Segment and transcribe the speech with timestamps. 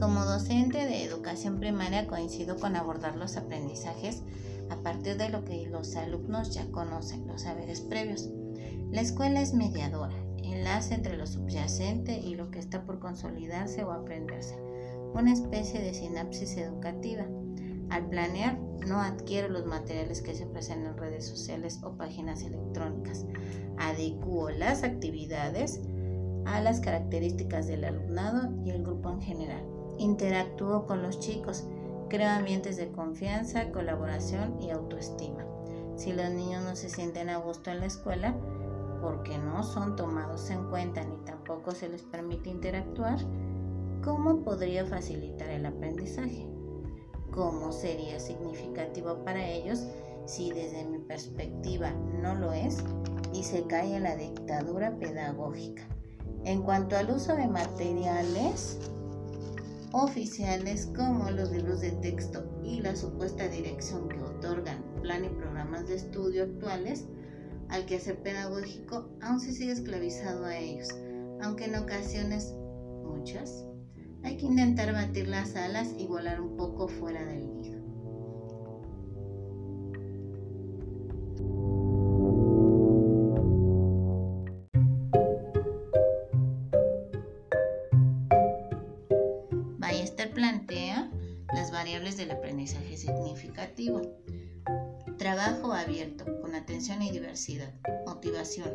[0.00, 4.22] Como docente de educación primaria coincido con abordar los aprendizajes
[4.70, 8.30] a partir de lo que los alumnos ya conocen, los saberes previos.
[8.90, 13.92] La escuela es mediadora, enlace entre lo subyacente y lo que está por consolidarse o
[13.92, 14.56] aprenderse,
[15.12, 17.26] una especie de sinapsis educativa.
[17.90, 23.26] Al planear, no adquiero los materiales que se ofrecen en redes sociales o páginas electrónicas.
[23.76, 25.78] Adecuo las actividades
[26.46, 29.79] a las características del alumnado y el grupo en general.
[30.00, 31.64] Interactúo con los chicos,
[32.08, 35.44] creo ambientes de confianza, colaboración y autoestima.
[35.94, 38.34] Si los niños no se sienten a gusto en la escuela,
[39.02, 43.18] porque no son tomados en cuenta ni tampoco se les permite interactuar,
[44.02, 46.48] ¿cómo podría facilitar el aprendizaje?
[47.30, 49.86] ¿Cómo sería significativo para ellos
[50.24, 51.90] si desde mi perspectiva
[52.22, 52.82] no lo es
[53.34, 55.86] y se cae en la dictadura pedagógica?
[56.46, 58.78] En cuanto al uso de materiales
[59.92, 65.88] oficiales como los libros de texto y la supuesta dirección que otorgan plan y programas
[65.88, 67.06] de estudio actuales,
[67.68, 70.88] al quehacer pedagógico aún se sigue esclavizado a ellos,
[71.42, 72.54] aunque en ocasiones,
[73.04, 73.64] muchas,
[74.22, 77.79] hay que intentar batir las alas y volar un poco fuera del nido.
[91.80, 94.02] Variables del aprendizaje significativo.
[95.16, 97.72] Trabajo abierto, con atención y diversidad.
[98.04, 98.70] Motivación,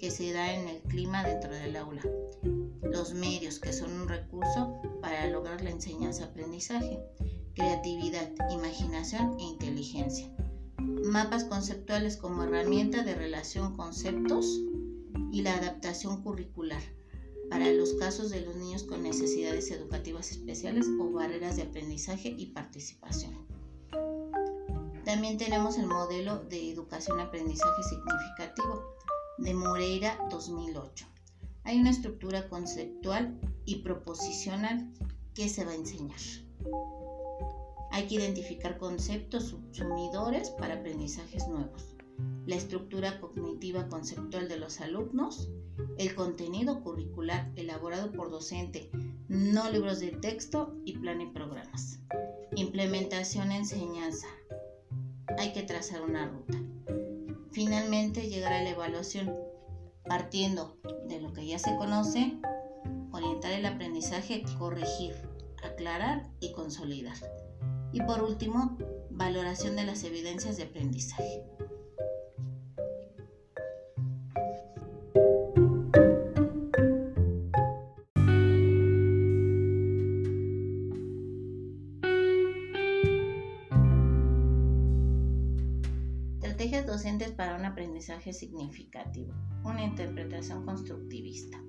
[0.00, 2.02] que se da en el clima dentro del aula
[2.82, 6.98] los medios, que son un recurso para lograr la enseñanza-aprendizaje,
[7.54, 10.28] creatividad, imaginación e inteligencia.
[11.04, 14.60] Mapas conceptuales como herramienta de relación conceptos
[15.30, 16.82] y la adaptación curricular
[17.52, 22.46] para los casos de los niños con necesidades educativas especiales o barreras de aprendizaje y
[22.46, 23.46] participación.
[25.04, 28.82] También tenemos el modelo de educación-aprendizaje significativo
[29.38, 31.12] de Moreira 2008
[31.64, 34.92] hay una estructura conceptual y proposicional
[35.34, 36.18] que se va a enseñar.
[37.92, 41.91] Hay que identificar conceptos subsumidores para aprendizajes nuevos,
[42.46, 45.50] la estructura cognitiva conceptual de los alumnos,
[45.98, 48.90] el contenido curricular elaborado por docente,
[49.28, 52.00] no libros de texto y plan y programas.
[52.56, 54.26] Implementación enseñanza.
[55.38, 56.58] Hay que trazar una ruta.
[57.52, 59.34] Finalmente llegar a la evaluación
[60.06, 62.38] partiendo de lo que ya se conoce,
[63.12, 65.14] orientar el aprendizaje, corregir,
[65.62, 67.16] aclarar y consolidar.
[67.92, 68.76] Y por último,
[69.10, 71.42] valoración de las evidencias de aprendizaje.
[86.62, 89.34] Estrategias docentes para un aprendizaje significativo.
[89.64, 91.60] Una interpretación constructivista.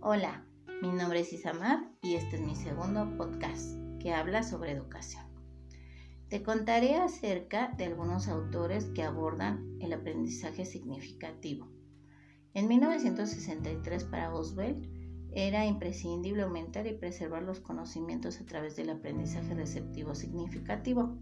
[0.00, 0.46] Hola,
[0.80, 5.24] mi nombre es Isamar y este es mi segundo podcast que habla sobre educación.
[6.28, 11.68] Te contaré acerca de algunos autores que abordan el aprendizaje significativo.
[12.52, 14.86] En 1963 para Oswald
[15.32, 21.18] era imprescindible aumentar y preservar los conocimientos a través del aprendizaje receptivo significativo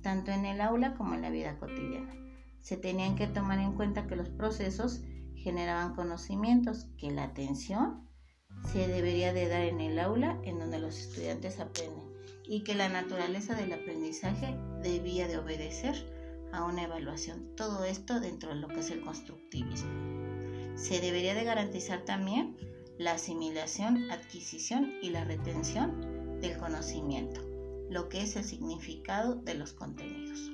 [0.00, 2.25] tanto en el aula como en la vida cotidiana.
[2.66, 5.00] Se tenían que tomar en cuenta que los procesos
[5.36, 8.08] generaban conocimientos, que la atención
[8.72, 12.12] se debería de dar en el aula en donde los estudiantes aprenden
[12.44, 15.94] y que la naturaleza del aprendizaje debía de obedecer
[16.52, 17.54] a una evaluación.
[17.54, 19.88] Todo esto dentro de lo que es el constructivismo.
[20.74, 22.56] Se debería de garantizar también
[22.98, 27.46] la asimilación, adquisición y la retención del conocimiento
[27.88, 30.50] lo que es el significado de los contenidos.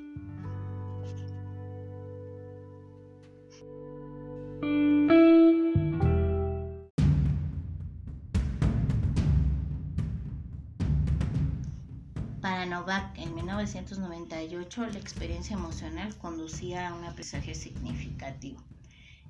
[12.72, 18.62] Novak en 1998 la experiencia emocional conducía a un aprendizaje significativo.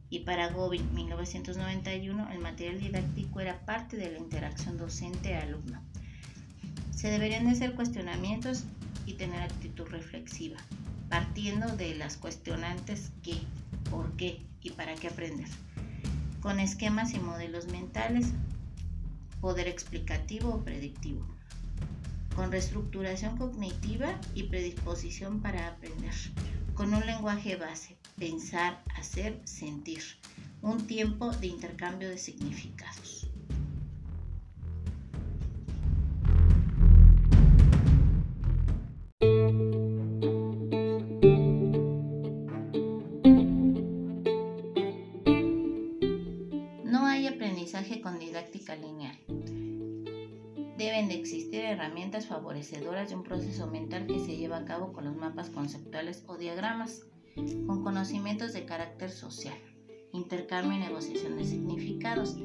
[0.08, 5.82] Y para Gobin 1991 el material didáctico era parte de la interacción docente-alumno.
[6.94, 8.62] Se deberían de hacer cuestionamientos
[9.06, 10.58] y tener actitud reflexiva,
[11.08, 13.34] partiendo de las cuestionantes qué,
[13.90, 15.48] por qué y para qué aprender,
[16.40, 18.28] con esquemas y modelos mentales,
[19.40, 21.26] poder explicativo o predictivo,
[22.34, 26.14] con reestructuración cognitiva y predisposición para aprender,
[26.74, 30.02] con un lenguaje base, pensar, hacer, sentir,
[30.62, 33.21] un tiempo de intercambio de significados.
[50.92, 55.06] Deben de existir herramientas favorecedoras de un proceso mental que se lleva a cabo con
[55.06, 57.06] los mapas conceptuales o diagramas,
[57.66, 59.56] con conocimientos de carácter social,
[60.12, 62.36] intercambio y negociación de significados,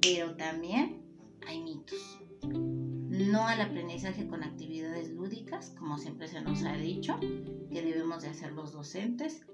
[0.00, 1.02] pero también
[1.46, 2.18] hay mitos.
[3.10, 8.30] No al aprendizaje con actividades lúdicas, como siempre se nos ha dicho, que debemos de
[8.30, 9.44] hacer los docentes,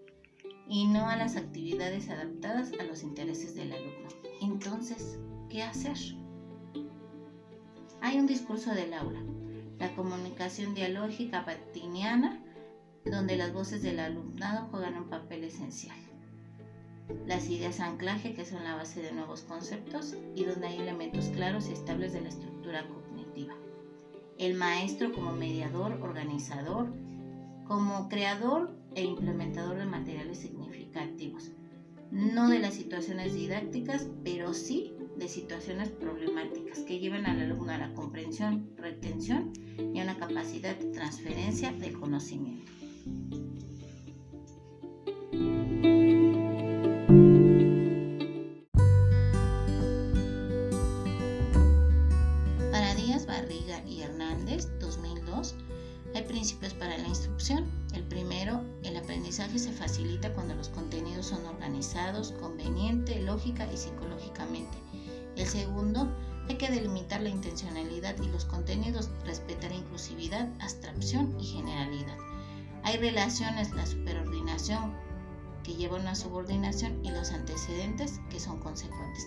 [0.68, 4.10] y no a las actividades adaptadas a los intereses del alumno.
[4.40, 5.18] Entonces,
[5.50, 5.96] ¿qué hacer?
[8.00, 9.20] Hay un discurso del aula,
[9.78, 12.40] la comunicación dialógica patiniana,
[13.04, 15.96] donde las voces del alumnado juegan un papel esencial.
[17.26, 21.68] Las ideas anclaje, que son la base de nuevos conceptos y donde hay elementos claros
[21.68, 23.54] y estables de la estructura cognitiva.
[24.38, 26.92] El maestro como mediador, organizador,
[27.66, 31.50] como creador e implementador de materiales significativos.
[32.12, 37.78] No de las situaciones didácticas, pero sí de situaciones problemáticas que lleven al alumno a
[37.78, 39.52] la comprensión, retención
[39.92, 42.70] y a una capacidad de transferencia del conocimiento.
[52.70, 55.56] Para Díaz Barriga y Hernández, 2002,
[56.14, 57.64] hay principios para la instrucción.
[57.92, 64.87] El primero, el aprendizaje se facilita cuando los contenidos son organizados, conveniente, lógica y psicológicamente.
[65.38, 66.08] El segundo,
[66.48, 72.18] hay que delimitar la intencionalidad y los contenidos, respetar inclusividad, abstracción y generalidad.
[72.82, 74.94] Hay relaciones, la superordinación
[75.62, 79.26] que lleva una subordinación y los antecedentes que son consecuentes.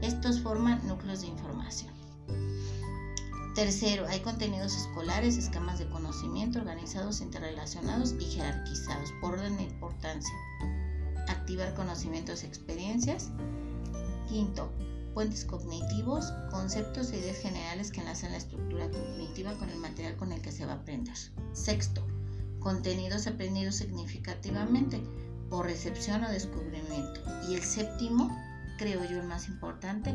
[0.00, 1.92] Estos forman núcleos de información.
[3.54, 10.34] Tercero, hay contenidos escolares, esquemas de conocimiento organizados, interrelacionados y jerarquizados por orden de importancia.
[11.28, 13.30] Activar conocimientos y experiencias.
[14.28, 14.72] Quinto,
[15.14, 20.32] puentes cognitivos, conceptos e ideas generales que enlazan la estructura cognitiva con el material con
[20.32, 21.16] el que se va a aprender.
[21.52, 22.02] Sexto,
[22.60, 25.02] contenidos aprendidos significativamente
[25.50, 27.20] por recepción o descubrimiento.
[27.48, 28.34] Y el séptimo,
[28.78, 30.14] creo yo el más importante,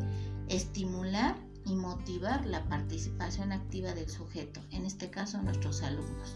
[0.49, 1.35] estimular
[1.65, 6.35] y motivar la participación activa del sujeto, en este caso nuestros alumnos,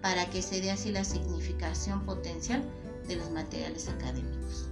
[0.00, 2.62] para que se dé así la significación potencial
[3.08, 4.68] de los materiales académicos.